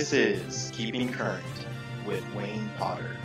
[0.00, 1.44] This is Keeping Current
[2.06, 3.18] with Wayne Potter.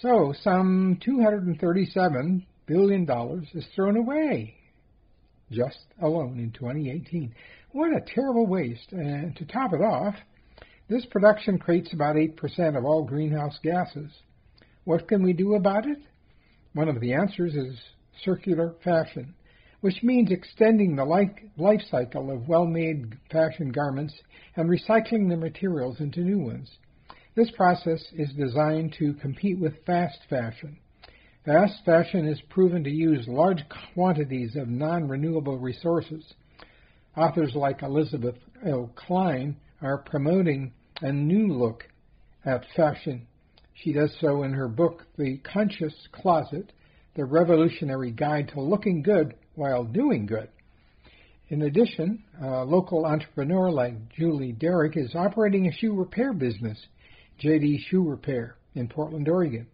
[0.00, 3.08] so some $237 billion
[3.54, 4.56] is thrown away
[5.52, 7.34] just alone in 2018.
[7.72, 8.92] What a terrible waste.
[8.92, 10.14] And to top it off,
[10.88, 14.10] this production creates about 8% of all greenhouse gases.
[14.84, 15.98] What can we do about it?
[16.74, 17.78] One of the answers is
[18.24, 19.34] circular fashion,
[19.80, 24.14] which means extending the life, cycle of well made fashion garments
[24.56, 26.70] and recycling the materials into new ones.
[27.34, 30.76] This process is designed to compete with fast fashion.
[31.46, 36.34] Fast fashion is proven to use large quantities of non renewable resources.
[37.16, 38.90] Authors like Elizabeth L.
[38.96, 41.84] Cline are promoting a new look
[42.44, 43.26] at fashion.
[43.72, 46.70] She does so in her book, The Conscious Closet
[47.14, 50.50] The Revolutionary Guide to Looking Good While Doing Good.
[51.48, 56.78] In addition, a local entrepreneur like Julie Derrick is operating a shoe repair business
[57.42, 59.66] JD Shoe Repair in Portland, Oregon.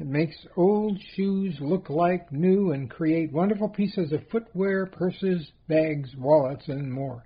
[0.00, 6.10] It makes old shoes look like new and create wonderful pieces of footwear, purses, bags,
[6.16, 7.22] wallets, and more.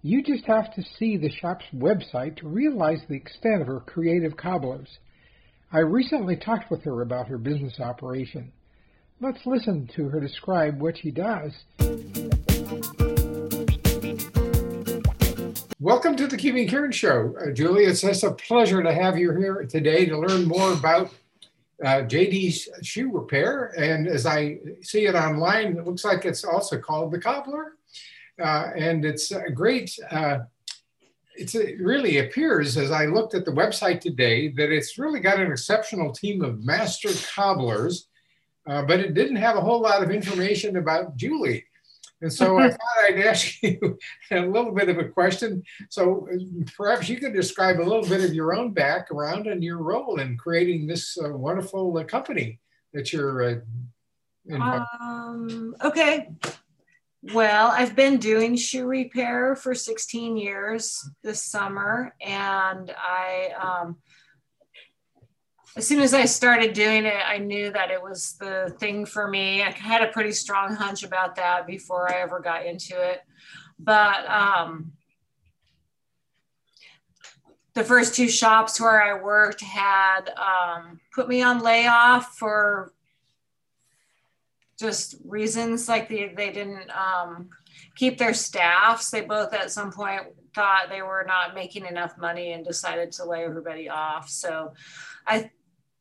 [0.00, 4.36] You just have to see the shop's website to realize the extent of her creative
[4.36, 4.88] cobblers.
[5.70, 8.52] I recently talked with her about her business operation.
[9.20, 11.52] Let's listen to her describe what she does.
[15.78, 17.34] Welcome to the Keeping Current Show.
[17.38, 21.12] Uh, Julie, it's a pleasure to have you here today to learn more about
[21.84, 23.74] uh, JD's shoe repair.
[23.76, 27.76] And as I see it online, it looks like it's also called the Cobbler.
[28.42, 30.38] Uh, and it's a great, uh,
[31.34, 35.40] it's, it really appears as I looked at the website today that it's really got
[35.40, 38.08] an exceptional team of master cobblers,
[38.66, 41.66] uh, but it didn't have a whole lot of information about Julie.
[42.22, 43.98] And so I thought I'd ask you
[44.30, 45.62] a little bit of a question.
[45.90, 46.28] So
[46.76, 50.36] perhaps you could describe a little bit of your own background and your role in
[50.36, 52.60] creating this uh, wonderful uh, company
[52.94, 53.54] that you're uh,
[55.00, 56.30] um, okay.
[57.34, 63.96] Well, I've been doing shoe repair for 16 years this summer, and I um,
[65.76, 69.28] as soon as I started doing it, I knew that it was the thing for
[69.28, 69.62] me.
[69.62, 73.20] I had a pretty strong hunch about that before I ever got into it.
[73.78, 74.92] But um,
[77.74, 82.94] the first two shops where I worked had um, put me on layoff for
[84.80, 87.50] just reasons like they, they didn't um,
[87.96, 89.10] keep their staffs.
[89.10, 90.22] They both at some point
[90.54, 94.30] thought they were not making enough money and decided to lay everybody off.
[94.30, 94.72] So
[95.26, 95.50] I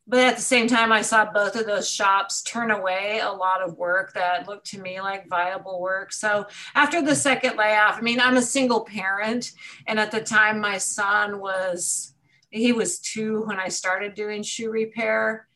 [0.07, 3.63] but at the same time, I saw both of those shops turn away a lot
[3.63, 6.13] of work that looked to me like viable work.
[6.13, 6.45] So
[6.75, 9.51] after the second layoff, I mean, I'm a single parent.
[9.87, 12.13] And at the time, my son was,
[12.51, 15.47] he was two when I started doing shoe repair.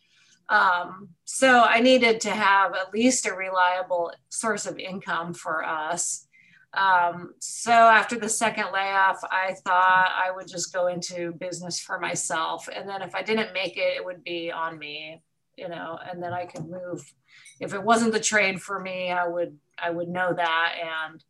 [0.50, 6.28] Um, so I needed to have at least a reliable source of income for us.
[6.74, 12.00] Um, so after the second layoff, I thought I would just go into business for
[12.00, 12.70] myself.
[12.74, 15.24] And then if I didn't make it, it would be on me,
[15.58, 17.12] you know, and then I could move.
[17.60, 20.76] If it wasn't the trade for me, I would, I would know that
[21.12, 21.24] and,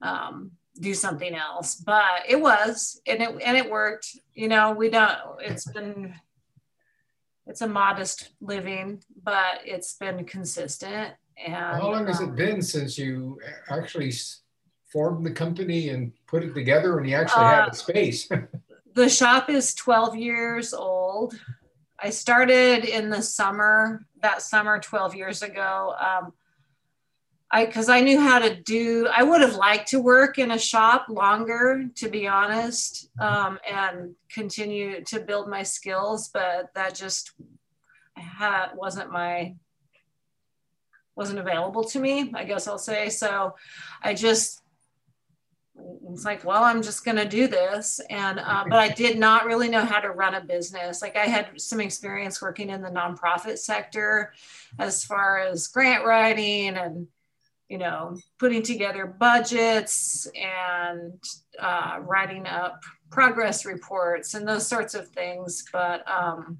[0.00, 4.90] um, do something else, but it was, and it, and it worked, you know, we
[4.90, 6.14] don't, it's been,
[7.46, 11.14] it's a modest living, but it's been consistent.
[11.46, 13.38] And how long has it um, been since you
[13.70, 14.12] actually
[14.92, 18.28] formed the company and put it together and you actually uh, had a space?
[18.94, 21.34] the shop is 12 years old.
[21.98, 25.94] I started in the summer, that summer 12 years ago.
[25.98, 26.32] Um,
[27.50, 29.08] I because I knew how to do.
[29.14, 34.16] I would have liked to work in a shop longer, to be honest, um, and
[34.28, 36.28] continue to build my skills.
[36.28, 37.32] But that just
[38.16, 39.54] had, wasn't my
[41.14, 42.32] wasn't available to me.
[42.34, 43.54] I guess I'll say so.
[44.02, 44.62] I just
[46.10, 48.00] it's like well i'm just going to do this.
[48.10, 51.02] And uh, but i did not really know how to run a business.
[51.02, 54.32] Like i had some experience working in the nonprofit sector
[54.78, 57.06] as far as grant writing and
[57.68, 61.22] you know putting together budgets and
[61.58, 65.64] uh, writing up progress reports and those sorts of things.
[65.72, 66.58] But um,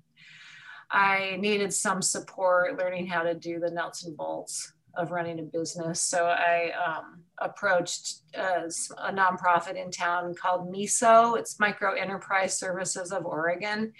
[0.90, 5.42] i needed some support learning how to do the nuts and bolts of running a
[5.42, 6.00] business.
[6.00, 8.62] So I um, approached uh,
[8.98, 11.34] a nonprofit in town called MESO.
[11.34, 13.92] It's Micro Enterprise Services of Oregon.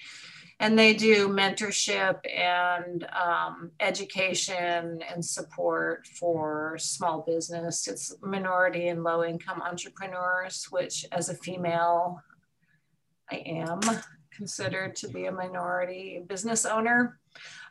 [0.59, 7.87] And they do mentorship and um, education and support for small business.
[7.87, 12.23] It's minority and low income entrepreneurs, which, as a female,
[13.31, 13.81] I am
[14.35, 17.19] considered to be a minority business owner.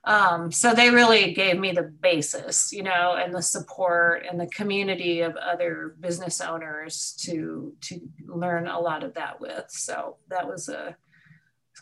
[0.06, 4.48] Um, so they really gave me the basis, you know, and the support and the
[4.48, 9.66] community of other business owners to to learn a lot of that with.
[9.70, 10.96] So that was a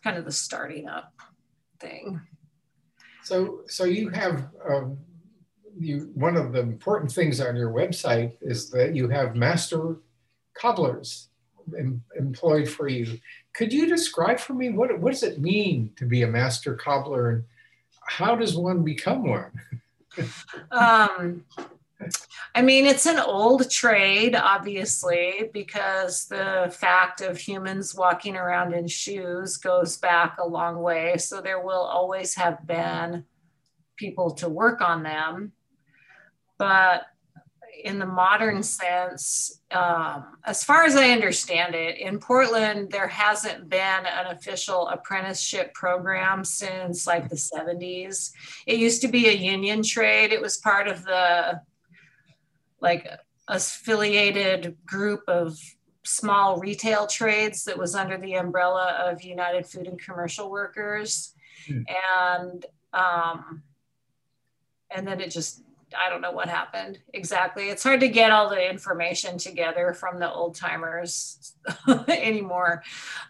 [0.04, 1.14] kind of the starting up
[1.80, 2.22] thing.
[3.24, 4.98] So so you have um,
[5.78, 9.98] you one of the important things on your website is that you have master
[10.54, 11.30] cobblers
[11.78, 13.20] em, employed for you.
[13.54, 17.30] Could you describe for me what what does it mean to be a master cobbler
[17.30, 17.44] and
[18.08, 19.52] how does one become one?
[20.72, 21.44] um,
[22.56, 28.88] I mean, it's an old trade, obviously, because the fact of humans walking around in
[28.88, 31.18] shoes goes back a long way.
[31.18, 33.26] So there will always have been
[33.96, 35.54] people to work on them.
[36.58, 37.06] But
[37.84, 43.70] in the modern sense, um, as far as I understand it, in Portland, there hasn't
[43.70, 48.32] been an official apprenticeship program since like the 70s.
[48.66, 51.62] It used to be a union trade, it was part of the
[52.80, 53.08] like
[53.50, 55.58] affiliated group of
[56.04, 61.34] small retail trades that was under the umbrella of United Food and Commercial Workers.
[61.68, 61.82] Hmm.
[62.16, 63.64] And um,
[64.90, 65.64] and then it just
[65.96, 67.70] I don't know what happened exactly.
[67.70, 71.54] It's hard to get all the information together from the old timers
[72.08, 72.84] anymore.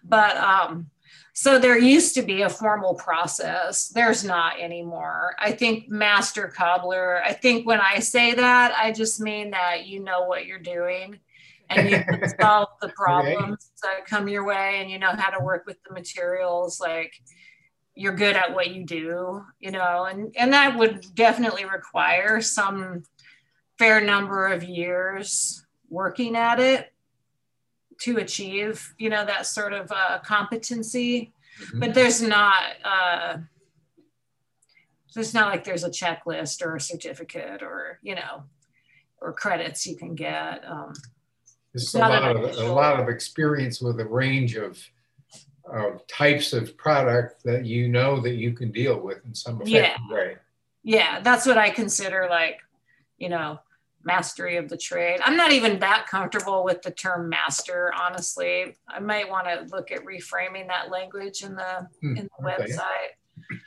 [0.03, 0.89] But um,
[1.33, 3.89] so there used to be a formal process.
[3.89, 5.35] There's not anymore.
[5.39, 9.99] I think master cobbler, I think when I say that, I just mean that you
[9.99, 11.19] know what you're doing
[11.69, 15.43] and you can solve the problems that come your way and you know how to
[15.43, 16.79] work with the materials.
[16.79, 17.13] Like,
[17.95, 23.03] you're good at what you do, you know, and, and that would definitely require some
[23.77, 26.91] fair number of years working at it
[27.99, 31.31] to achieve, you know, that sort of uh, competency.
[31.61, 31.79] Mm-hmm.
[31.79, 33.37] But there's not, uh,
[35.13, 38.43] there's not like there's a checklist or a certificate or, you know,
[39.21, 40.63] or credits you can get.
[40.67, 40.93] Um,
[41.73, 44.83] there's a lot, of, a lot of experience with a range of
[45.65, 50.01] of types of product that you know that you can deal with in some effective
[50.09, 50.13] yeah.
[50.13, 50.35] way.
[50.83, 52.59] Yeah, that's what I consider like,
[53.17, 53.59] you know,
[54.03, 55.19] mastery of the trade.
[55.23, 58.75] I'm not even that comfortable with the term master, honestly.
[58.87, 62.63] I might want to look at reframing that language in the hmm, in the okay.
[62.63, 63.61] website.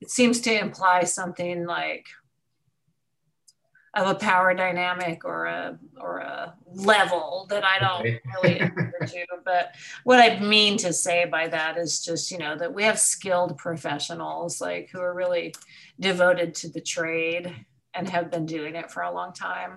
[0.00, 2.06] It seems to imply something like
[3.94, 8.20] of a power dynamic or a or a level that I don't okay.
[8.34, 9.26] really to.
[9.44, 9.74] But
[10.04, 13.58] what I mean to say by that is just you know that we have skilled
[13.58, 15.54] professionals like who are really
[16.00, 17.54] devoted to the trade
[17.94, 19.76] and have been doing it for a long time.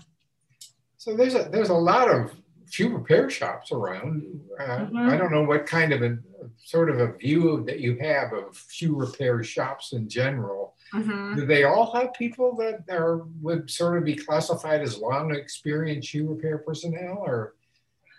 [0.98, 2.32] So there's a there's a lot of
[2.70, 4.42] shoe repair shops around.
[4.60, 5.10] Uh, mm-hmm.
[5.10, 6.18] I don't know what kind of a
[6.58, 10.76] sort of a view that you have of shoe repair shops in general.
[10.94, 11.36] Mm-hmm.
[11.36, 16.10] Do they all have people that are would sort of be classified as long experienced
[16.10, 17.56] shoe repair personnel, or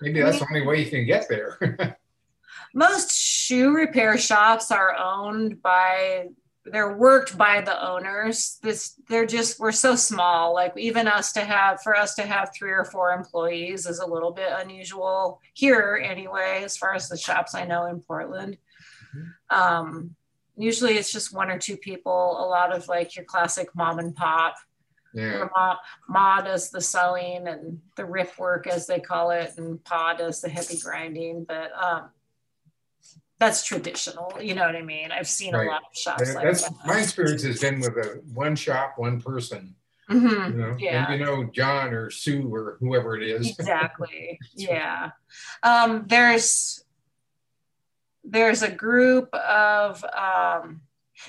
[0.01, 1.99] maybe that's the only way you can get there?
[2.75, 6.27] Most shoe repair shops are owned by
[6.73, 11.41] they're worked by the owners this they're just we're so small like even us to
[11.41, 16.01] have for us to have three or four employees is a little bit unusual here
[16.03, 18.57] anyway as far as the shops i know in portland
[19.17, 19.59] mm-hmm.
[19.59, 20.15] um,
[20.59, 24.15] usually it's just one or two people a lot of like your classic mom and
[24.15, 24.57] pop
[25.15, 25.49] yeah.
[25.57, 25.77] Ma,
[26.09, 30.41] Ma does the sewing and the rip work as they call it and pa does
[30.43, 32.11] the heavy grinding but um,
[33.39, 35.67] that's traditional you know what i mean i've seen right.
[35.67, 36.73] a lot of shops like that.
[36.85, 39.75] my experience has been with a one shop one person
[40.11, 40.53] Mhm.
[40.53, 41.11] You know, Yeah.
[41.13, 43.51] and you know John or Sue or whoever it is.
[43.59, 45.11] exactly yeah
[45.63, 46.83] um, there's
[48.31, 50.83] there's a group of um,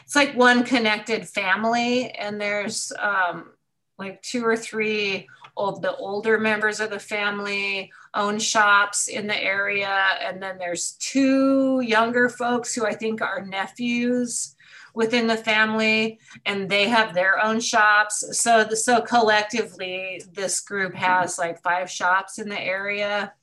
[0.03, 3.51] it's like one connected family and there's um,
[3.97, 5.27] like two or three
[5.57, 10.05] of the older members of the family own shops in the area.
[10.21, 14.55] And then there's two younger folks who i think are nephews
[14.93, 18.23] within the family and they have their own shops.
[18.39, 23.33] So the, so collectively this group has like five shops in the area.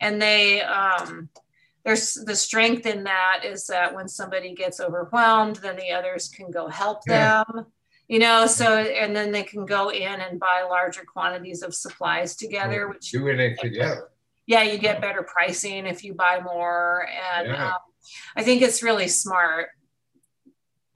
[0.00, 1.28] And they um
[1.84, 6.50] there's the strength in that is that when somebody gets overwhelmed then the others can
[6.50, 7.44] go help Yeah.
[7.54, 7.66] them
[8.08, 12.36] you know so and then they can go in and buy larger quantities of supplies
[12.36, 14.10] together which doing it together.
[14.46, 17.06] yeah you get better pricing if you buy more
[17.36, 17.68] and Yeah.
[17.68, 17.78] um,
[18.36, 19.68] i think it's really smart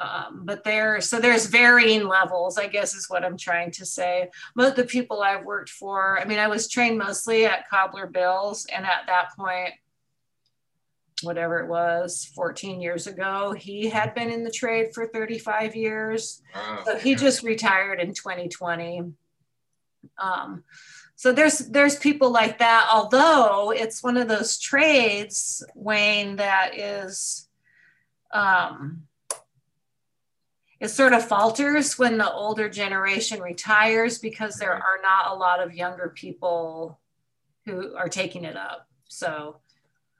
[0.00, 4.28] um, but there so there's varying levels i guess is what i'm trying to say
[4.56, 8.08] most of the people i've worked for i mean i was trained mostly at cobbler
[8.08, 9.72] bills and at that point
[11.22, 16.42] whatever it was 14 years ago he had been in the trade for 35 years
[16.54, 16.82] Wow.
[16.84, 19.12] so he just retired in 2020.
[20.18, 20.64] Um,
[21.16, 22.88] so there's there's people like that.
[22.92, 27.48] Although it's one of those trades, Wayne, that is
[28.32, 29.04] um,
[30.80, 35.62] it sort of falters when the older generation retires because there are not a lot
[35.62, 37.00] of younger people
[37.64, 38.86] who are taking it up.
[39.08, 39.60] So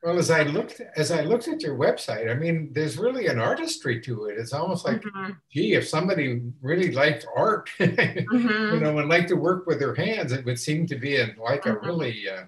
[0.04, 3.38] Well, as I looked as I looked at your website, I mean, there's really an
[3.38, 4.36] artistry to it.
[4.38, 8.80] It's almost like, mhm, gee, if somebody really liked art, you mhm.
[8.82, 11.64] know, and liked to work with their hands, it would seem to be a, like
[11.64, 11.82] a Mhm.
[11.86, 12.44] really, uh,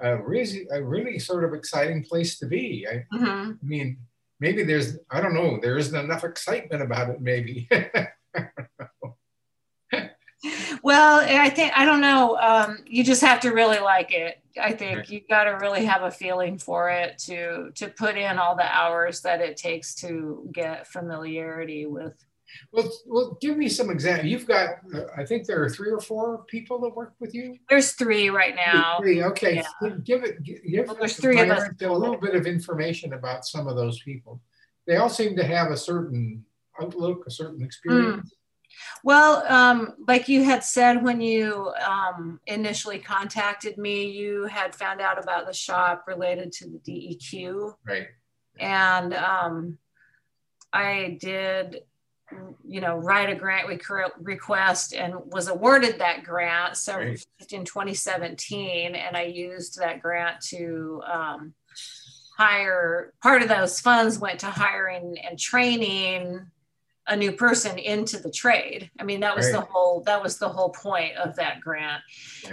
[0.00, 2.88] a really, a really sort of exciting place to be.
[2.90, 3.52] I, Mhm.
[3.62, 3.98] I mean,
[4.40, 7.20] maybe there's, I don't know, there isn't enough excitement about it.
[7.20, 7.68] Maybe.
[10.84, 12.36] Well, I think I don't know.
[12.36, 14.38] Um, you just have to really like it.
[14.60, 15.08] I think Right.
[15.10, 18.70] you got to really have a feeling for it to to put in all the
[18.70, 22.22] hours that it takes to get familiarity with.
[22.70, 24.26] well, well, give me some example.
[24.28, 27.56] You've got, uh, I think there are three or four people that work with you.
[27.70, 28.98] There's three right now.
[29.00, 29.54] Three, okay.
[29.56, 29.88] Yeah.
[30.04, 30.42] Give it.
[30.44, 34.00] Give Well, there's three of us a little bit of information about some of those
[34.02, 34.40] people.
[34.86, 36.44] They all seem to have a certain
[36.80, 37.64] outlook, a certain Hmm.
[37.64, 38.32] experience.
[39.04, 45.02] Well, um, like you had said when you um, initially contacted me, you had found
[45.02, 47.74] out about the shop related to the DEQ.
[47.86, 48.06] Right.
[48.58, 49.76] and um,
[50.72, 51.82] I did,
[52.66, 56.78] you know, write a grant requ- request and was awarded that grant.
[56.78, 57.22] So Right.
[57.50, 61.52] in 2017, and I used that grant to um,
[62.38, 63.12] hire.
[63.22, 66.46] Part of those funds went to hiring and training
[67.06, 68.90] a new person into the trade.
[68.98, 72.02] I mean, that was the whole that was the whole point of that grant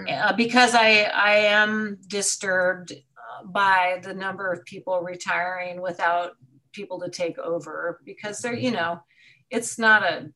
[0.05, 0.27] Yeah.
[0.27, 6.33] uh, because I I am disturbed uh, by the number of people retiring without
[6.73, 9.01] people to take over because they're you know
[9.49, 10.31] it's not a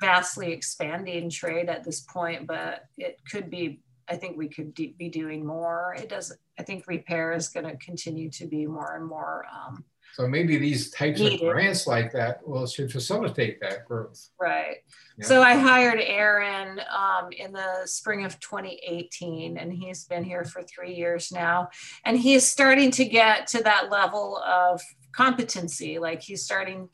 [0.00, 5.08] vastly expanding trade at this point but it could be I think we could be
[5.08, 9.06] doing more it doesn't I think repair is going to continue to be more and
[9.06, 9.84] more um,
[10.14, 14.30] So maybe these types of grants like that will should facilitate that growth.
[14.40, 14.78] Right.
[15.16, 15.26] Yeah.
[15.26, 20.62] So I hired Aaron um, in the spring of 2018, and he's been here for
[20.62, 21.68] three years now.
[22.04, 24.80] And he's starting to get to that level of
[25.12, 25.98] competency.
[25.98, 26.88] Like he's starting,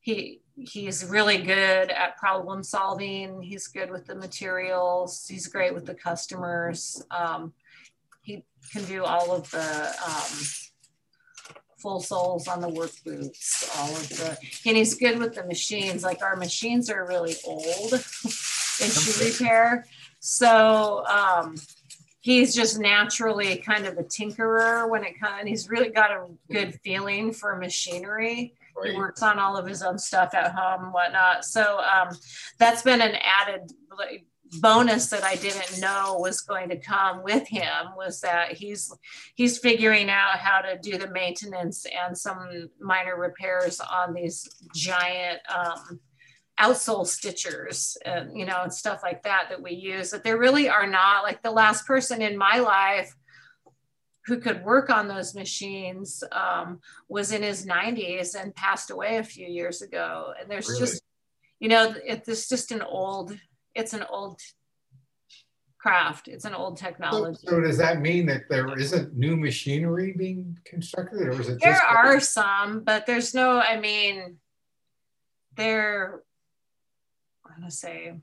[0.00, 3.42] he he's really good at problem solving.
[3.42, 5.26] He's good with the materials.
[5.28, 7.02] He's great with the customers.
[7.10, 7.52] Um,
[8.22, 10.46] he can do all of the um,
[11.78, 16.02] full soles on the work boots, all of the, and he's good with the machines.
[16.02, 19.86] Like our machines are really old in shoe repair.
[20.20, 21.56] So um,
[22.20, 26.26] he's just naturally kind of a tinkerer when it comes, and he's really got a
[26.50, 28.54] good feeling for machinery.
[28.84, 31.44] He works on all of his own stuff at home whatnot.
[31.44, 32.16] So um,
[32.58, 34.24] that's been an added like,
[34.60, 38.92] bonus that I didn't know was going to come with him was that he's
[39.34, 45.40] he's figuring out how to do the maintenance and some minor repairs on these giant
[45.54, 46.00] um,
[46.58, 50.68] outsole stitchers and you know and stuff like that that we use that there really
[50.68, 53.14] are not like the last person in my life
[54.26, 59.22] who could work on those machines um, was in his 90s and passed away a
[59.22, 60.80] few years ago and there's Really?
[60.80, 61.02] just
[61.60, 63.38] you know it, it's just an old
[63.78, 64.40] it's an old
[65.78, 66.26] craft.
[66.28, 67.38] It's an old technology.
[67.44, 71.80] So does that mean that there isn't new machinery being constructed, or is it there
[71.80, 74.36] are some but there's no i mean
[75.56, 76.22] they're
[77.46, 78.14] i'm gonna say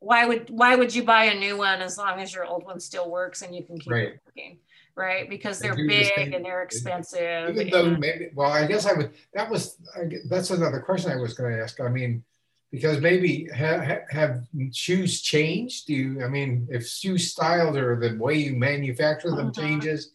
[0.00, 2.80] why would why would you buy a new one as long as your old one
[2.80, 4.18] still works and you can keep Right.
[4.26, 4.58] working
[4.96, 5.28] right?
[5.28, 8.86] Because they're They do the big and they're expensive Even though maybe, well, I guess
[8.86, 11.80] I would, that was, I that's another question I was gonna ask.
[11.80, 12.22] I mean,
[12.74, 15.86] because maybe have, have shoes changed?
[15.86, 19.54] Do you, I mean, if shoe styles or the way you manufacture them Mhm.
[19.54, 20.10] changes,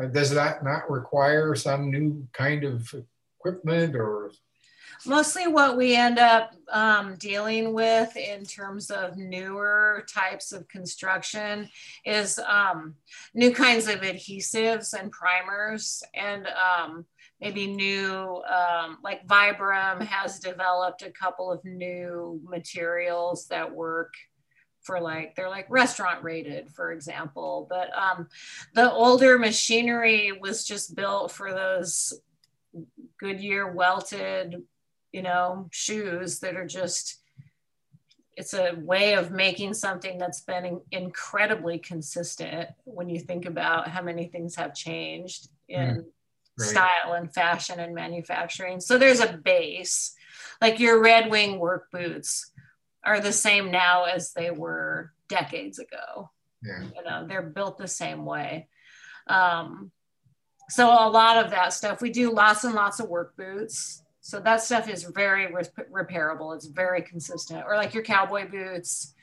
[0.00, 2.94] uh, does that not require some new kind of
[3.38, 4.30] equipment or?
[5.06, 11.66] mostly what we end up um, dealing with in terms of newer types of construction
[12.04, 12.94] is um,
[13.32, 17.06] new kinds of adhesives and primers and um,
[17.40, 24.12] maybe new um, like vibram has developed a couple of new materials that work
[24.82, 27.66] for like they're like restaurant rated for example.
[27.68, 28.28] But um,
[28.74, 32.14] the older machinery was just built for those
[33.18, 34.62] goodyear welted
[35.12, 37.20] you know, shoes that are just,
[38.36, 43.88] it's a way of making something that's been in- incredibly consistent when you think about
[43.88, 46.04] how many things have changed in
[46.60, 46.68] Right.
[46.68, 48.80] style and fashion and manufacturing.
[48.80, 50.14] So there's a base,
[50.60, 52.50] like your Red Wing work boots
[53.04, 56.30] are the same now as they were decades ago.
[56.62, 58.68] Yeah, you know they're built the same way.
[59.26, 59.90] Um,
[60.68, 64.02] so a lot of that stuff we do lots and lots of work boots.
[64.20, 66.54] So that stuff is very re- repairable.
[66.54, 67.64] It's very consistent.
[67.66, 69.14] Or like your cowboy boots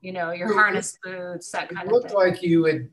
[0.00, 2.90] you know your Well, harness boots that it kind of looked like you would,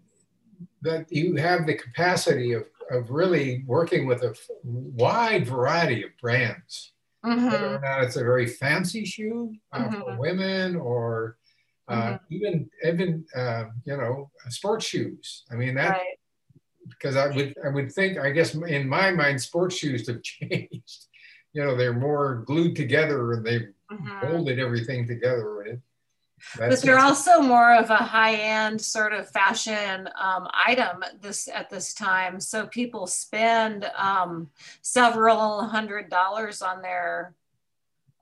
[0.82, 6.10] that you have the capacity of, of really working with a f- wide variety of
[6.22, 6.94] brands.
[7.25, 7.51] Mhm.
[7.51, 10.17] whether or not it's a very fancy shoe uh, for Mhm.
[10.20, 11.38] women or
[11.89, 12.20] uh, Mhm.
[12.29, 15.44] even even uh, you know sports shoes.
[15.51, 16.20] I mean that right
[16.89, 21.08] because I would I would think I guess in my mind sports shoes have changed.
[21.53, 24.22] You know they're more glued together and they've Mhm.
[24.24, 25.62] molded everything together.
[25.62, 25.82] And
[26.58, 31.69] but that's they're also more of a high-end sort of fashion um, item this at
[31.69, 32.39] this time.
[32.39, 34.50] So people spend um,
[34.82, 37.34] several hundred dollars on their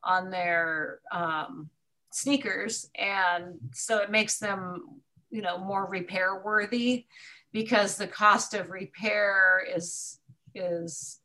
[0.04, 1.70] on their um,
[2.12, 2.90] sneakers.
[2.96, 7.06] And so it makes them you know more repair worthy
[7.52, 10.20] because the cost of repair is
[10.54, 11.20] is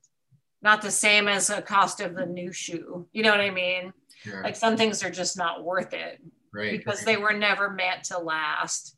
[0.62, 3.06] not the same as a cost of the new shoe.
[3.12, 3.92] You know what i mean?
[4.26, 6.20] Yeah, like some things are just not worth it
[6.52, 8.96] right because they were never meant to last.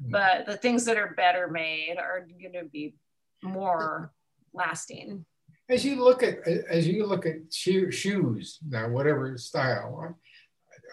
[0.00, 2.96] But the things that are better made are going to be
[3.42, 4.12] more
[4.52, 5.24] lasting.
[5.68, 9.92] as you look at as you look at shoe, shoes now whatever style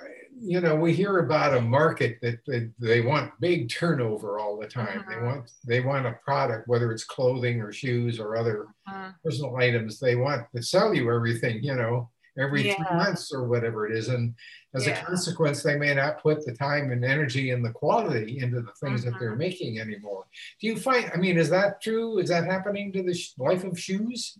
[0.01, 0.05] I-
[0.41, 4.67] you know we hear about a market that they, they want big turnover all the
[4.67, 5.25] time they Mhm.
[5.25, 9.15] want they want a product whether it's clothing or shoes or other Mhm.
[9.23, 13.85] personal items they want to sell you everything you know every three months or whatever
[13.87, 14.33] it is and
[14.75, 15.01] as Yeah.
[15.01, 18.71] a consequence they may not put the time and energy and the quality into the
[18.73, 19.37] things that they're Mhm.
[19.39, 20.27] making anymore
[20.59, 23.63] do you find i mean is that true is that happening to the sh- life
[23.63, 24.37] of shoes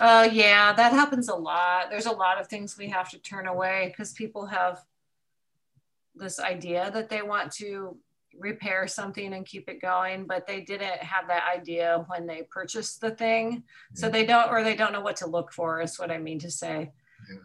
[0.00, 1.88] Uh, yeah, that happens a lot.
[1.88, 4.84] There's a lot of things we have to turn away because people have
[6.16, 7.96] this idea that they want to
[8.36, 13.00] repair something and keep it going, but they didn't have that idea when they purchased
[13.00, 13.62] the thing.
[13.94, 16.40] So they don't, or they don't know what to look for, is what I mean
[16.40, 16.90] to say.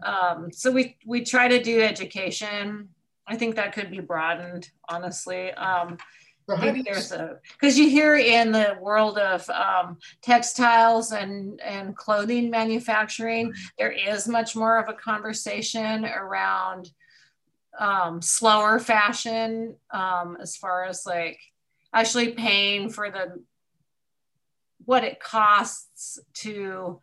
[0.03, 2.89] Um, so we we try to do education.
[3.27, 5.51] I think that could be broadened, honestly.
[5.53, 5.97] Um,
[6.49, 11.61] So I think there's a because you hear in the world of um, textiles and
[11.61, 16.89] and clothing manufacturing, there is much more of a conversation around
[17.77, 21.39] um, slower fashion um, as far as like
[21.93, 23.43] actually paying for the
[24.85, 26.99] what it costs to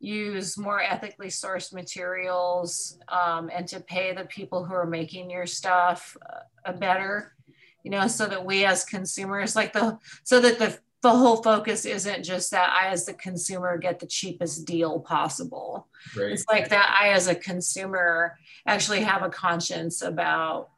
[0.00, 5.46] use more ethically sourced materials um, and to pay the people who are making your
[5.46, 7.34] stuff uh, a better
[7.82, 11.84] you know so that we as consumers like the so that the the whole focus
[11.84, 16.32] isn't just that i as the consumer get the cheapest deal possible right.
[16.32, 20.68] it's like that i as a consumer actually have a conscience about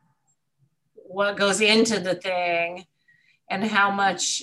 [0.94, 2.84] what goes into the thing
[3.50, 4.42] and how much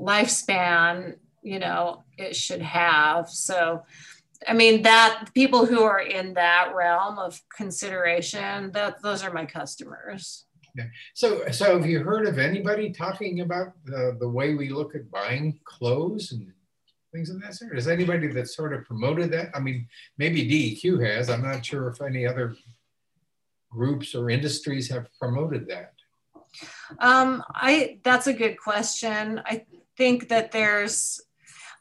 [0.00, 3.82] lifespan you know it should have so
[4.48, 9.44] i mean that people who are in that realm of consideration that those are my
[9.44, 10.84] customers yeah.
[11.14, 15.10] So, so have you heard of anybody talking about the, the way we look at
[15.10, 16.50] buying clothes and
[17.12, 17.76] things of that sort?
[17.76, 19.50] Is anybody that sort of promoted that?
[19.54, 21.28] I mean, maybe DEQ has.
[21.28, 22.56] I'm not sure if any other
[23.70, 25.92] groups or industries have promoted that.
[26.98, 29.40] Um, I that's a good question.
[29.44, 29.64] I
[29.96, 31.20] think that there's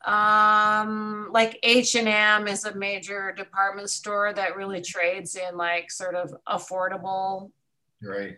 [0.06, 6.34] um like H&M is a major department store that really trades in like sort of
[6.48, 7.52] affordable
[8.02, 8.38] Right.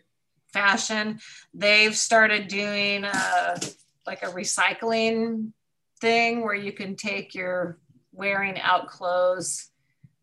[0.52, 1.20] Fashion.
[1.54, 3.58] They've started doing uh,
[4.06, 5.52] like a recycling
[6.00, 7.80] thing where you can take your
[8.12, 9.72] wearing out clothes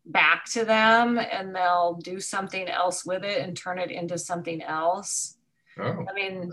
[0.05, 4.61] back to them and they'll do something else with it and turn it into something
[4.61, 5.37] else.
[5.77, 6.05] Oh.
[6.09, 6.51] I mean,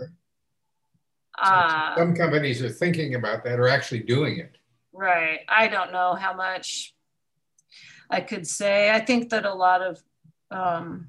[1.41, 4.57] uh, some companies are thinking about that or actually doing it.
[4.99, 5.39] Right.
[5.47, 6.93] I don't know how much
[8.09, 8.91] I could say.
[8.91, 10.03] I think that a lot of
[10.51, 11.07] um,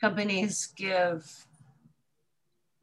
[0.00, 1.46] companies give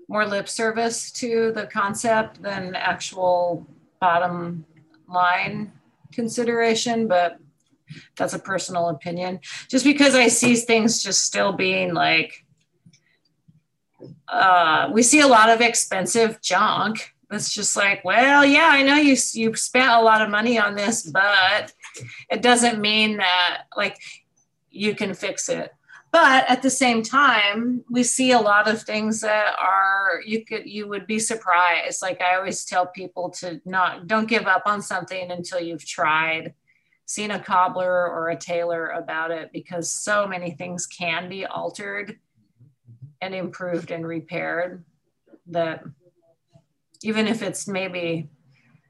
[0.07, 3.67] more lip service to the concept than actual
[3.99, 4.63] bottom
[5.09, 5.73] line
[6.13, 7.37] consideration, but
[8.15, 9.41] that's a personal opinion.
[9.67, 12.45] Just because I see things just still being like,
[14.29, 17.12] uh, we see a lot of expensive junk.
[17.33, 20.75] It's just like, well, yeah, I know you you spent a lot of money on
[20.75, 21.73] this, but
[22.29, 23.97] it doesn't mean that like
[24.69, 25.71] you can fix it.
[26.11, 30.67] But at the same time, we see a lot of things that are you could
[30.67, 32.01] you would be surprised.
[32.01, 36.53] Like I always tell people to not don't give up on something until you've tried
[37.05, 42.17] seen a cobbler or a tailor about it because so many things can be altered
[43.21, 44.83] and improved and repaired
[45.47, 45.83] that
[47.03, 48.29] even if it's maybe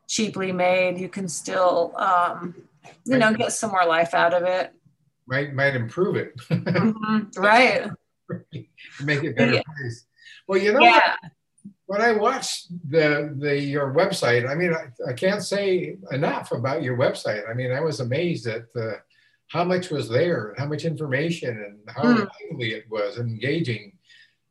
[0.07, 2.55] cheaply made, you can still, um,
[3.05, 4.73] you know, get some more life out of it.
[5.27, 6.35] Might might improve it.
[6.49, 7.19] mm-hmm.
[7.41, 7.89] Right.
[9.03, 9.61] Make it better yeah.
[9.77, 10.05] place.
[10.47, 11.15] Well, you know, yeah
[11.85, 16.81] when I watched the the your website, I mean, I, I can't say enough about
[16.81, 17.49] your website.
[17.49, 18.93] I mean, I was amazed at uh,
[19.47, 22.27] how much was there, how much information, and how mm.
[22.49, 23.93] lively it was, engaging.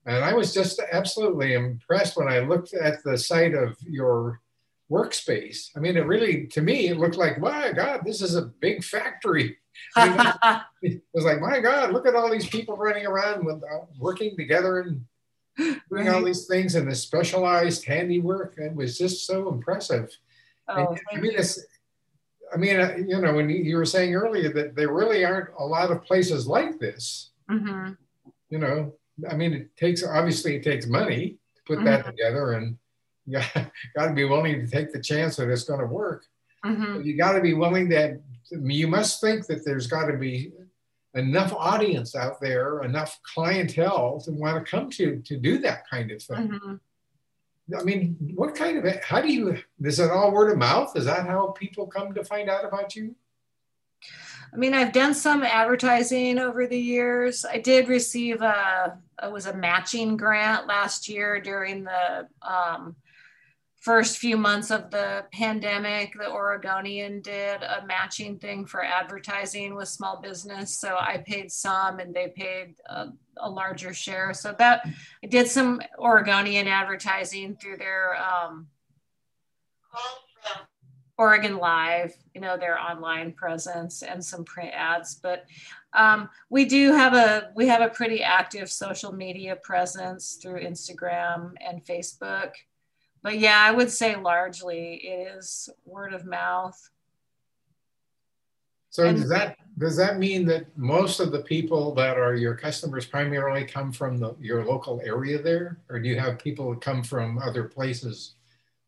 [0.05, 4.41] And I was just absolutely impressed when I looked at the site of your
[4.91, 5.71] workspace.
[5.77, 8.83] I mean, it really, to me, it looked like, my God, this is a big
[8.83, 9.59] factory.
[9.97, 13.63] I mean, it was like, my God, look at all these people running around with,
[13.63, 15.05] uh, working together and
[15.89, 18.55] doing all these things and the specialized handiwork.
[18.59, 20.17] It was just so impressive.
[20.69, 21.65] Oh, and, I mean, it's,
[22.53, 25.65] I mean, uh, you know, when you were saying earlier that there really aren't a
[25.65, 27.31] lot of places like this.
[27.51, 27.93] Mm-hmm.
[28.51, 28.95] You know,
[29.29, 31.87] I mean, it takes obviously it takes money to put mm-hmm.
[31.87, 32.77] that together, and
[33.27, 33.41] you
[33.97, 36.25] got to be willing to take the chance that it's going to work.
[36.65, 37.03] Mm-hmm.
[37.03, 38.21] You got to be willing that
[38.51, 40.53] you must think that there's got to be
[41.15, 46.11] enough audience out there, enough clientele to want to come to to do that kind
[46.11, 46.49] of thing.
[46.49, 46.75] Mm-hmm.
[47.79, 50.97] I mean, what kind of how do you is it all word of mouth?
[50.97, 53.15] Is that how people come to find out about you?
[54.53, 57.45] I mean, I've done some advertising over the years.
[57.45, 62.97] I did receive a it was a matching grant last year during the um,
[63.83, 69.89] first few months of the pandemic, the Oregonian did a matching thing for advertising with
[69.89, 70.79] small business.
[70.79, 74.35] So I paid some and they paid a, a larger share.
[74.35, 74.87] So that
[75.23, 78.69] I did some Oregonian advertising through their um,
[81.19, 85.15] Oregon Live, you know, their online presence and some print ads.
[85.17, 85.45] But
[85.93, 91.53] um, we do have a we have a pretty active social media presence through Instagram
[91.61, 92.53] and Facebook
[93.23, 96.91] but yeah, I would say largely it is word of mouth.
[98.91, 102.55] So and, does that does that mean that most of the people that are your
[102.55, 106.83] customers primarily come from the, your local area there, or do you have people that
[106.83, 108.35] come from other places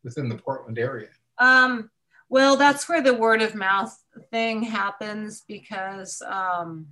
[0.03, 1.09] within the Portland area?
[1.39, 1.91] Um,
[2.35, 3.97] well, that's where the word of mouth
[4.33, 6.89] thing happens because um,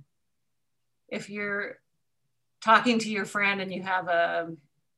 [1.09, 1.79] if you're
[2.61, 4.53] talking to your friend and you have a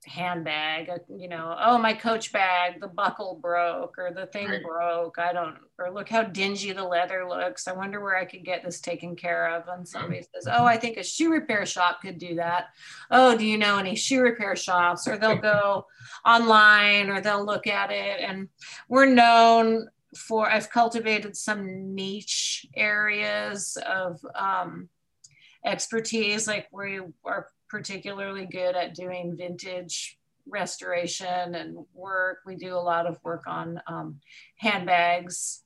[0.06, 4.62] handbag, you know, oh, my coach bag, the buckle broke or the thing right.
[4.62, 5.18] broke.
[5.18, 7.68] I don't, or look how dingy the leather looks.
[7.68, 9.68] I wonder where I could get this taken care of.
[9.68, 12.66] And somebody says, oh, I think a shoe repair shop could do that.
[13.10, 15.08] Oh, do you know any shoe repair shops?
[15.08, 15.88] Or they'll go
[16.24, 18.20] online or they'll look at it.
[18.20, 18.50] And
[18.88, 24.90] we're known for, I've cultivated some niche areas of, um,
[25.66, 32.40] expertise like we are particularly good at doing vintage restoration and work.
[32.46, 34.20] We do a lot of work on um,
[34.58, 35.64] handbags,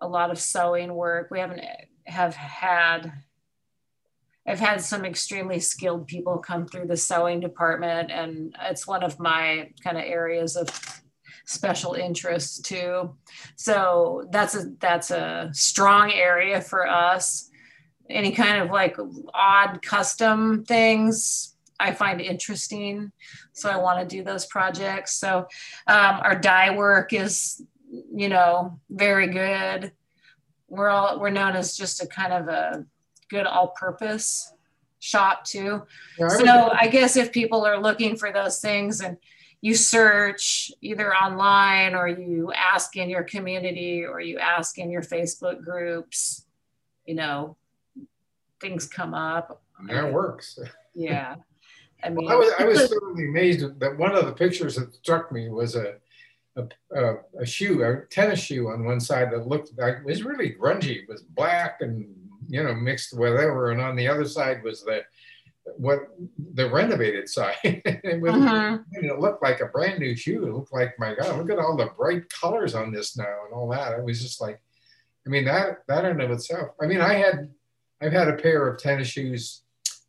[0.00, 1.28] a lot of sewing work.
[1.30, 1.62] We haven't
[2.06, 3.12] have had.
[4.48, 9.18] I've had some extremely skilled people come through the sewing department, and it's one of
[9.18, 10.68] my kind of areas of
[11.46, 13.16] special interest too.
[13.56, 17.50] So that's a that's a strong area for us
[18.08, 18.96] any kind of like
[19.34, 23.12] odd custom things I find interesting.
[23.52, 25.14] So I want to do those projects.
[25.14, 25.46] So
[25.86, 29.92] um, our dye work is, you know, very good.
[30.68, 32.86] We're all we're known as just a kind of a
[33.28, 34.52] good all-purpose
[34.98, 35.82] shop too.
[36.18, 39.16] So I guess if people are looking for those things and
[39.66, 45.02] you search either online or you ask in your community or you ask in your
[45.02, 46.46] Facebook groups,
[47.04, 47.56] you know,
[48.60, 49.60] things come up.
[49.88, 50.58] that works.
[50.98, 51.34] Yeah.
[52.02, 54.94] I mean, Well, I was I was certainly amazed that one of the pictures that
[54.94, 55.96] struck me was a
[56.56, 60.22] a, a, a shoe, a tennis shoe on one side that looked like it was
[60.22, 61.02] really grungy.
[61.02, 62.14] It was black and
[62.48, 65.02] you know mixed whatever, and on the other side was the
[65.76, 66.00] what
[66.54, 67.56] the renovated side.
[67.64, 68.84] it, was, Mhm.
[68.92, 70.46] it looked like a brand new shoe.
[70.46, 73.52] It looked like my God, look at all the bright colors on this now and
[73.54, 73.98] all that.
[73.98, 74.60] It was just like,
[75.26, 76.70] I mean that that in of itself.
[76.80, 77.52] I mean, I had
[78.00, 79.62] I've had a pair of tennis shoes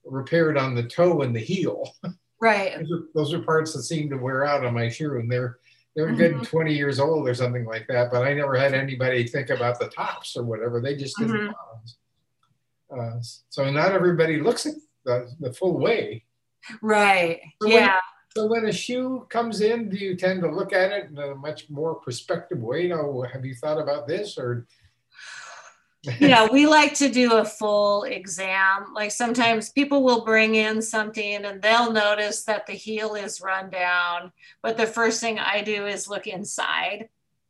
[0.05, 1.91] repaired on the toe and the heel.
[2.41, 2.77] right.
[2.77, 5.57] Those are, those are parts that seem to wear out on my shoe, and they're
[5.95, 6.45] they're good Mhm.
[6.47, 8.11] 20 years old or something like that.
[8.11, 10.79] But I never had anybody think about the tops or whatever.
[10.79, 11.53] They just did Mhm.
[12.95, 14.75] Uh, so not everybody looks at
[15.07, 16.25] the, the full way.
[16.81, 17.39] Right.
[17.61, 17.99] So when- Yeah.
[18.35, 21.33] So when a shoe comes in, do you tend to look at it in a
[21.33, 22.91] much more perspective way?
[22.93, 24.67] Oh, have you thought about this or?
[26.19, 28.93] yeah, we like to do a full exam.
[28.93, 33.71] Like sometimes people will bring in something and they'll notice that the heel is run
[33.71, 34.31] down.
[34.61, 37.09] But the first thing I do is look inside.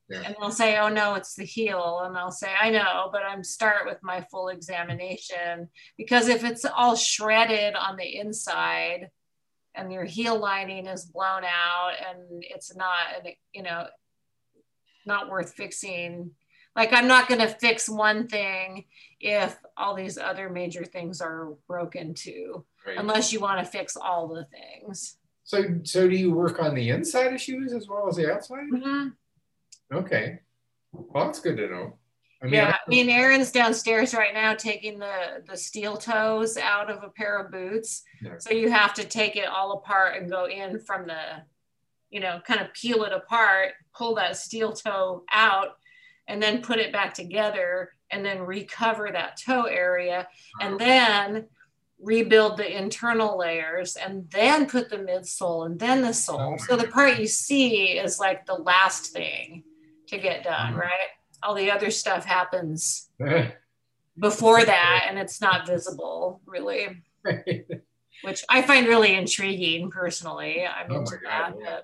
[0.10, 0.22] Yeah.
[0.26, 2.02] And they'll say, oh no, it's the heel.
[2.04, 5.70] And I'll say, I know, but I'm start with my full examination.
[5.98, 9.10] Because if it's all shredded on the inside
[9.76, 12.98] and your heel lining is blown out and it's not,
[13.54, 13.88] you know,
[15.06, 16.32] not worth fixing
[16.76, 18.84] like i'm not going to fix one thing
[19.22, 22.66] if all these other major things are broken too
[23.00, 26.90] unless you want to fix all the things So so do you work on the
[26.90, 28.68] inside of shoes as well as the outside?
[28.70, 29.14] Mhm.
[29.94, 30.40] Okay,
[30.92, 31.98] well that's good to know.
[32.40, 36.88] I mean, yeah i mean aaron's downstairs right now taking the the steel toes out
[36.92, 38.36] of a pair of boots Yeah.
[38.38, 41.42] so you have to take it all apart and go in from the
[42.12, 45.80] you know kind of peel it apart pull that steel toe out
[46.28, 50.28] and then put it back together and then recover that toe area
[50.62, 51.48] and then
[52.00, 56.56] rebuild the internal layers and then put the midsole and then the sole.
[56.60, 56.64] Oh.
[56.68, 59.64] So the part you see is like the last thing
[60.08, 60.78] to get done, Mhm.
[60.80, 61.10] right?
[61.44, 63.10] All the other stuff happens
[64.20, 67.04] before that and it's not visible really,
[68.24, 70.66] which I find really intriguing personally.
[70.66, 71.56] I'm Oh into God, that.
[71.62, 71.80] yeah.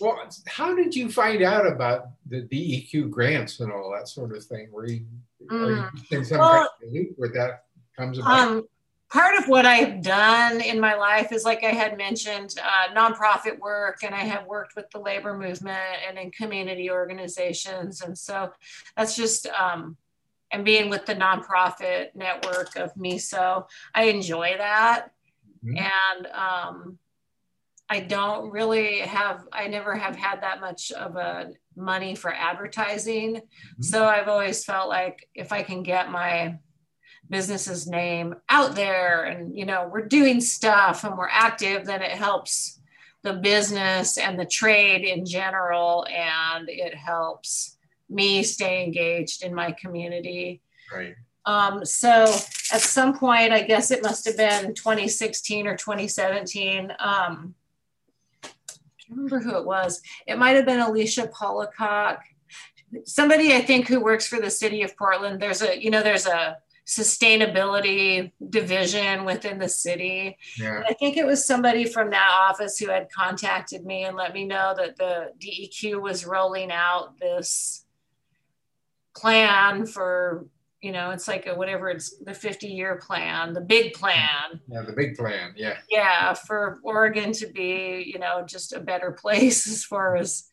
[0.00, 4.42] well, how did you find out about the DEQ grants and all that sort of
[4.44, 4.70] thing?
[4.72, 5.04] Were you,
[5.50, 6.40] are you in some Mm.
[6.40, 7.64] Well, kind of loop where that
[7.96, 8.48] comes about?
[8.48, 8.68] Um,
[9.10, 13.58] part of what I've done in my life is, like I had mentioned, uh, nonprofit
[13.58, 18.02] work, and I have worked with the labor movement and in community organizations.
[18.02, 18.52] And so
[18.96, 19.96] that's just, um,
[20.50, 25.08] and being with the nonprofit network of MESO, I enjoy that.
[25.64, 25.90] Mhm.
[26.16, 26.98] And um,
[27.88, 33.40] I don't really have, I never have had that much of a money for advertising.
[33.80, 36.58] So I've always felt like if I can get my
[37.28, 42.12] business's name out there and you know we're doing stuff and we're active then it
[42.12, 42.80] helps
[43.22, 47.76] the business and the trade in general and it helps
[48.08, 50.62] me stay engaged in my community.
[50.92, 51.14] Right.
[51.44, 52.22] um, so
[52.72, 57.54] at some point i guess it must have been 2016 or 2017 um,
[58.42, 58.48] I
[59.14, 60.02] can't remember who it was.
[60.26, 62.20] It might have been alicia pollicock
[63.04, 66.26] somebody i think who works for the city of portland there's a you know there's
[66.26, 66.56] a
[66.88, 70.82] sustainability division within the city Yeah.
[70.88, 74.46] I think it was somebody from that office who had contacted me and let me
[74.46, 77.84] know that the DEQ was rolling out this
[79.14, 80.46] plan for,
[80.80, 84.58] you know, it's like a whatever it's the 50 year plan, the big plan.
[84.66, 84.80] Yeah.
[84.80, 85.52] The big plan.
[85.56, 85.76] Yeah.
[85.90, 90.44] Yeah, for Oregon to be, you know, just a better place as far as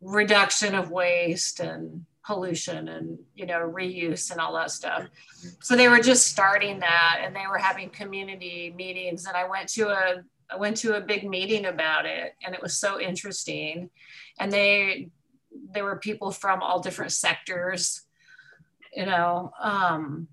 [0.00, 5.08] reduction of waste and pollution and you know reuse and all that stuff.
[5.60, 9.68] So they were just starting that and they were having community meetings and i went
[9.70, 13.90] to a i went to a big meeting about it and it was so interesting.
[14.38, 15.10] And they
[15.72, 18.02] there were people from all different sectors
[18.94, 20.28] you know um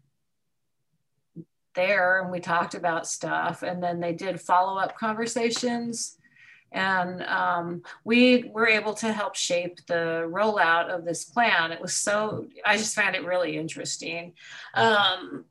[1.76, 6.18] there and we talked about stuff and then they did follow-up conversations
[6.72, 11.94] and um, we were able to help shape the rollout of this plan it was
[11.94, 14.34] so i just found it really interesting
[14.76, 15.46] um,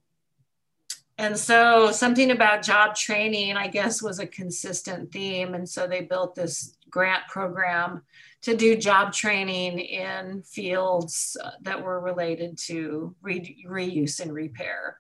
[1.17, 6.03] and so something about job training i guess was a consistent theme and so they
[6.03, 8.03] built this grant program
[8.41, 14.99] to do job training in fields that were related to re- reuse and repair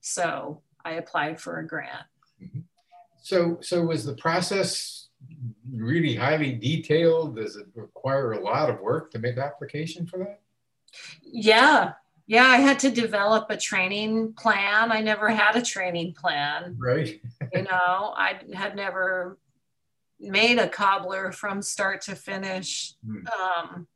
[0.00, 2.06] so I applied for a grant.
[2.42, 2.60] Mm-hmm.
[3.22, 5.03] So, so was the process
[5.70, 7.36] really highly detailed?
[7.36, 10.40] Does it require a lot of work to make the application for that?
[11.22, 11.92] Yeah,
[12.26, 12.44] yeah.
[12.44, 14.92] I had to develop a training plan.
[14.92, 16.76] I never had a training plan.
[16.78, 17.20] Right.
[17.52, 19.38] you know, I had never
[20.20, 22.94] made a cobbler from start to finish.
[23.04, 23.26] Hmm.
[23.26, 23.86] Um,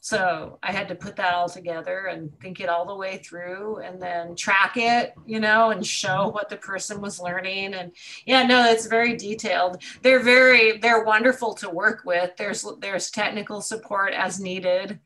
[0.00, 3.78] so I had to put that all together and think it all the way through
[3.78, 6.34] and then track it, you know, and show mm-hmm.
[6.34, 7.74] what the person was learning.
[7.74, 7.92] And
[8.24, 9.82] yeah, no, it's very detailed.
[10.00, 12.34] They're very, they're wonderful to work with.
[12.38, 14.98] There's, there's technical support as needed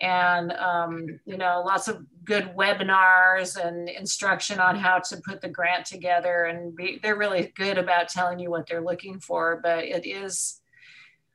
[0.00, 5.48] and um, you know lots of good webinars and instruction on how to put the
[5.48, 9.84] grant together and be, they're really good about telling you what they're looking for but
[9.84, 10.60] it is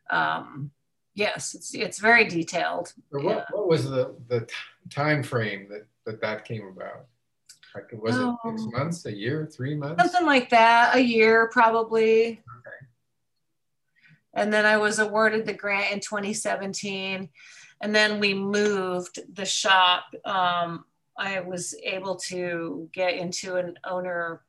[0.09, 0.71] um,
[1.17, 2.93] yes it's it's very detailed.
[3.09, 3.45] What, yeah.
[3.51, 4.47] what was the the
[4.89, 7.07] time frame that that, that came about?
[7.75, 8.77] Like was oh, it six oh.
[8.77, 10.01] months a year three months?
[10.01, 12.27] something like that a year probably.
[12.29, 12.85] Okay.
[14.33, 17.29] And then i was awarded the grant in 2017
[17.81, 20.05] and then we moved the shop.
[20.23, 20.85] Um,
[21.17, 24.43] i was able to get into an owner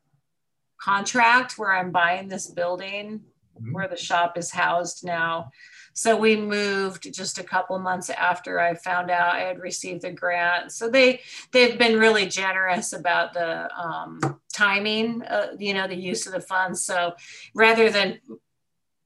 [0.78, 3.24] contract where i'm buying this building
[3.58, 3.72] mm-hmm.
[3.72, 5.50] where the shop is housed now.
[5.92, 10.12] So we moved just a couple months after i found out i had received the
[10.12, 10.72] grant.
[10.72, 11.20] So they
[11.52, 16.40] they've been really generous about the um, timing uh, you know the use of the
[16.40, 16.84] funds.
[16.84, 17.14] So
[17.54, 18.20] rather than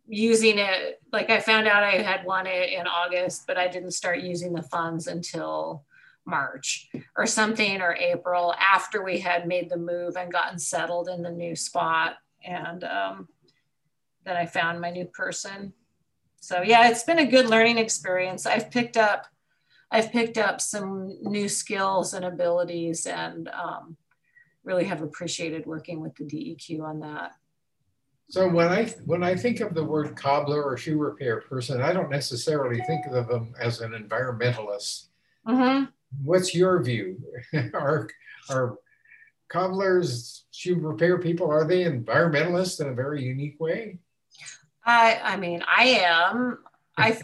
[0.09, 3.93] using it like i found out i had won it in august but i didn't
[3.93, 5.85] start using the funds until
[6.27, 11.23] march or something or april after we had made the move and gotten settled in
[11.23, 12.17] the new spot.
[12.45, 13.29] And um,
[14.25, 15.73] then i found my new person
[16.41, 19.27] so yeah it's been a good learning experience i've picked up
[19.91, 23.97] i've picked up some new skills and abilities and um,
[24.65, 27.33] really have appreciated working with the deq on that
[28.33, 31.93] so when I when I think of the word cobbler or shoe repair person, I
[31.93, 35.09] don't necessarily think of them as an environmentalist.
[35.47, 35.85] Mm-hmm.
[36.25, 37.19] What's your view?
[37.75, 38.09] are
[38.49, 38.79] are
[39.51, 43.99] cobblers, shoe repair people, are they environmentalists in a very unique way?
[44.85, 46.59] I I mean I am.
[46.97, 47.21] I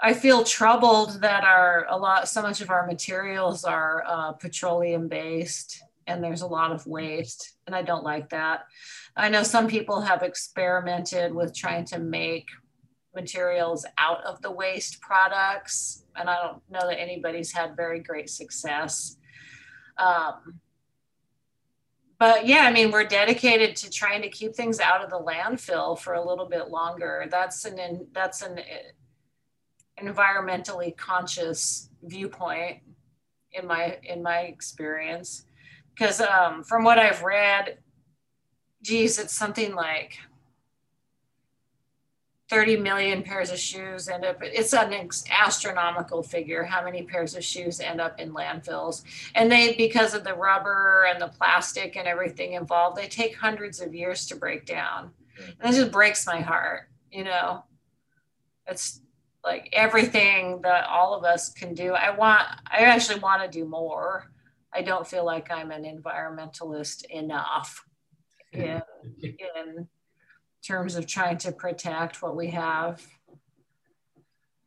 [0.00, 5.08] I feel troubled that our a lot so much of our materials are uh, petroleum
[5.08, 8.66] based and there's a lot of waste and I don't like that.
[9.16, 12.48] I know some people have experimented with trying to make
[13.14, 18.28] materials out of the waste products, and I don't know that anybody's had very great
[18.28, 19.16] success.
[19.98, 20.60] Um,
[22.24, 25.98] but yeah, I mean, we're dedicated to trying to keep things out of the landfill
[25.98, 27.26] for a little bit longer.
[27.30, 28.60] That's an that's an
[30.02, 32.78] environmentally conscious viewpoint
[33.52, 35.44] in my in my experience
[35.90, 37.76] because um, from what I've read,
[38.80, 40.16] geez, it's something like
[42.50, 47.42] 30 million pairs of shoes end up it's an astronomical figure how many pairs of
[47.42, 49.02] shoes end up in landfills.
[49.34, 53.80] And they because of the rubber and the plastic and everything involved they take hundreds
[53.80, 55.10] of years to break down.
[55.60, 57.64] And it just breaks my heart you know?
[58.66, 59.00] It's
[59.44, 61.92] like everything that all of us can do.
[61.92, 64.30] I want i actually want to do more.
[64.72, 67.84] I don't feel like i'm an environmentalist enough
[68.52, 68.82] in,
[69.22, 69.88] in
[70.66, 73.06] terms of trying to protect what we have.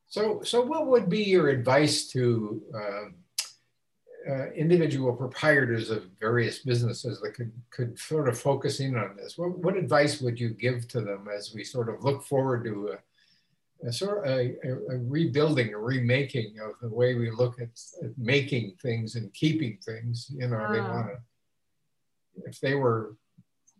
[0.07, 7.19] So, so what would be your advice to uh, uh, individual proprietors of various businesses
[7.21, 9.37] that could, could sort of focus in on this?
[9.37, 12.93] What, what advice would you give to them as we sort of look forward to
[12.93, 17.69] a, a sort of a, a, rebuilding, a remaking of the way we look at,
[18.03, 20.31] at making things and keeping things?
[20.33, 20.93] You know, they ah.
[20.93, 23.15] want to, if they were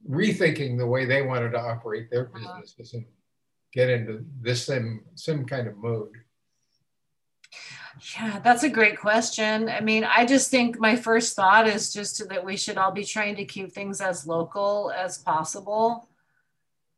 [0.10, 2.62] rethinking the way they wanted to operate their uh-huh.
[2.62, 3.06] businesses and
[3.74, 6.12] get into this same some kind of mode?
[8.16, 9.70] Yeah, that's a great question.
[9.70, 13.04] I mean, I just think my first thought is just that we should all be
[13.04, 16.08] trying to keep things as local as possible,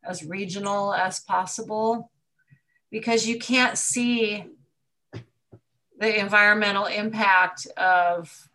[0.03, 2.11] as regional as possible,
[2.91, 4.45] because you can't see
[5.99, 8.49] the environmental impact of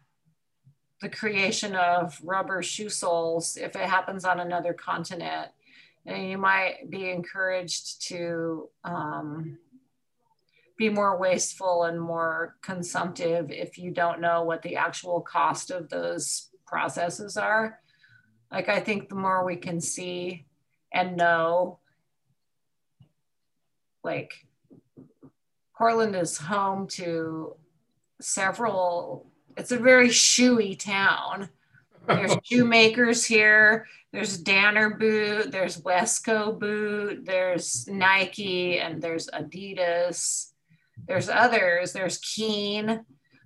[1.00, 5.48] the creation of rubber shoe soles if it happens on another continent.
[6.06, 9.58] And you might be encouraged to um,
[10.76, 15.88] be more wasteful and more consumptive if you don't know what the actual cost of
[15.88, 17.80] those processes are.
[18.50, 20.46] Like, I think the more we can see
[20.92, 21.78] and know,
[24.02, 24.32] like,
[25.76, 27.56] Portland is home to
[28.20, 29.26] several
[29.56, 31.48] it's a very shoey town.
[32.06, 33.86] There's shoemakers here.
[34.12, 35.50] There's Danner boot.
[35.50, 37.24] There's Wesco boot.
[37.24, 40.52] There's Nike and there's Adidas.
[41.06, 41.92] There's others.
[41.92, 42.88] There's Keen.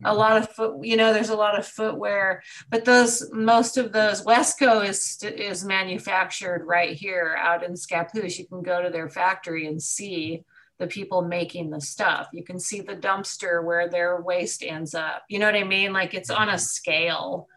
[0.05, 0.17] A mm-hmm.
[0.17, 4.23] lot of foot, you know, there's a lot of footwear, but those most of those
[4.25, 8.39] Wesco is is manufactured right here out in Scappoose.
[8.39, 10.45] You can go to their factory and see
[10.79, 12.29] the people making the stuff.
[12.33, 15.25] You can see the dumpster where their waste ends up.
[15.29, 15.93] You know what I mean?
[15.93, 16.59] Like it's on a mm-hmm.
[16.59, 17.49] scale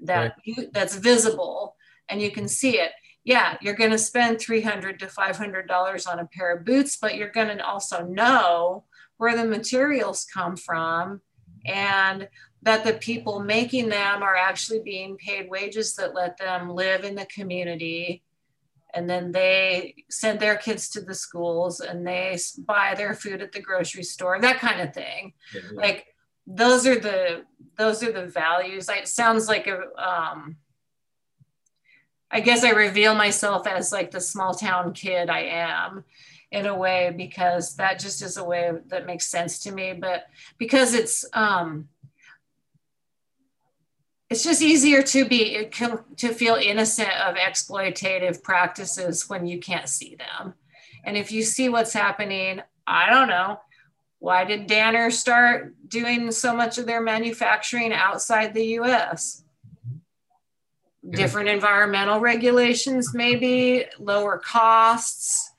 [0.00, 0.32] that right.
[0.44, 1.76] you, that's visible
[2.08, 2.92] and you can see it.
[3.24, 7.14] Yeah, you're going to spend 300 to 500 dollars on a pair of boots, but
[7.14, 8.84] you're going to also know
[9.18, 11.20] where the materials come from
[11.64, 12.28] and
[12.62, 17.14] that the people making them are actually being paid wages that let them live in
[17.14, 18.22] the community
[18.94, 23.52] and then they send their kids to the schools and they buy their food at
[23.52, 25.32] the grocery store that kind of thing.
[25.54, 25.80] Yeah, yeah.
[25.80, 26.06] like
[26.46, 27.44] those are the
[27.76, 28.88] those are the values.
[28.88, 30.56] It sounds like a um
[32.34, 36.02] i guess i reveal myself as like the small town kid i am
[36.52, 39.94] in a way because that just is a way that makes sense to me.
[39.94, 40.26] But
[40.58, 41.88] because it's um
[44.32, 45.68] it's just easier to be
[46.16, 50.54] to feel innocent of exploitative practices when you can't see them.
[51.04, 53.60] And if you see what's happening i don't know.
[54.18, 59.44] Why did danner start doing so much of their manufacturing outside the us
[61.10, 65.50] different environmental regulations maybe lower costs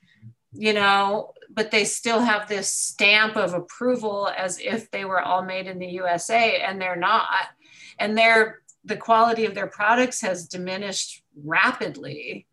[0.54, 5.44] you know but they still have this stamp of approval as if they were all
[5.44, 7.50] made in the usa and they're not.
[8.00, 12.48] And they're the quality of their products has diminished rapidly.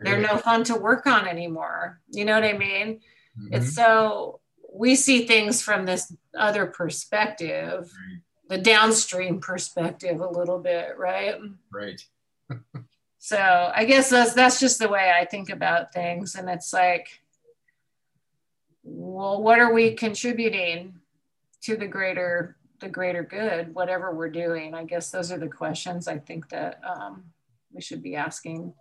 [0.00, 2.00] They're no fun to work on anymore.
[2.10, 3.00] You know what I mean?
[3.38, 3.54] Mm-hmm.
[3.54, 4.40] It's so
[4.72, 8.20] we see things from this other perspective, right.
[8.48, 11.36] the downstream perspective a little bit, right?
[11.72, 12.00] Right.
[13.18, 16.34] so I guess that's that's just the way I think about things.
[16.34, 17.22] And it's like,
[18.82, 20.94] well, what are we contributing
[21.62, 24.74] to the greater the greater good, whatever we're doing?
[24.74, 27.24] I guess those are the questions I think that um,
[27.72, 28.74] we should be asking.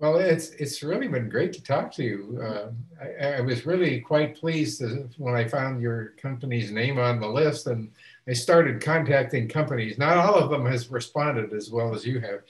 [0.00, 2.40] Well, it's it's really been great to talk to you.
[2.40, 2.70] Uh,
[3.02, 4.80] I, I, was really quite pleased
[5.16, 7.90] when I found your company's name on the list, and
[8.28, 9.98] I started contacting companies.
[9.98, 12.42] Not all of them has responded as well as you have,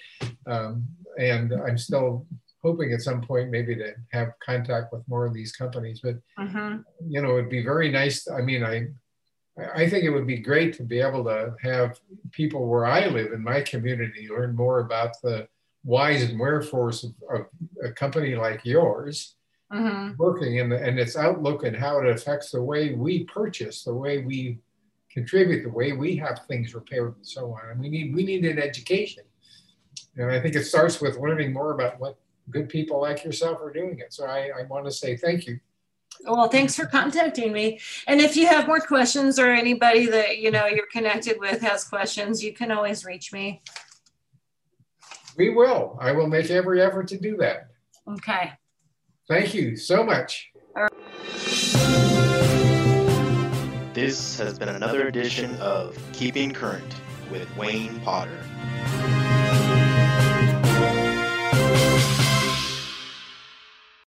[0.46, 0.86] um,
[1.18, 2.26] and I'm still
[2.62, 6.00] hoping at some point maybe to have contact with more of these companies.
[6.02, 6.78] But mm-hmm.
[7.08, 8.28] you know, it'd be very nice.
[8.28, 8.88] I mean, I
[9.74, 11.98] I think it would be great to be able to have
[12.32, 15.48] people where I live in my community learn more about the
[15.84, 17.46] whys and wherefores of, of
[17.82, 19.36] a company like yours
[19.72, 20.14] mm-hmm.
[20.16, 24.18] working and, and its outlook and how it affects the way we purchase, the way
[24.18, 24.58] we
[25.10, 27.70] contribute, the way we have things repaired and so on.
[27.70, 29.24] And we need we need an education.
[30.16, 32.18] And I think it starts with learning more about what
[32.50, 34.12] good people like yourself are doing it.
[34.12, 35.60] So I, I want to say thank you.
[36.24, 37.80] Well, thanks for contacting me.
[38.06, 41.84] And if you have more questions or anybody that you know you're connected with has
[41.84, 43.62] questions, you can always reach me.
[45.36, 45.96] We will.
[46.00, 47.68] I will make every effort to do that.
[48.08, 48.52] Okay.
[49.28, 50.50] Thank you so much.
[53.94, 56.94] This has been another edition of Keeping Current
[57.30, 58.38] with Wayne Potter.